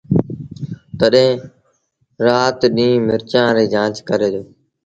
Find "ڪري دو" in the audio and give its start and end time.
4.07-4.41